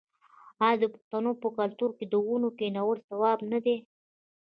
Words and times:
آیا 0.65 0.77
د 0.81 0.85
پښتنو 0.93 1.31
په 1.41 1.47
کلتور 1.57 1.89
کې 1.97 2.05
د 2.07 2.13
ونو 2.27 2.49
کینول 2.59 2.97
ثواب 3.09 3.39
نه 3.51 3.59
دی؟ 3.65 3.77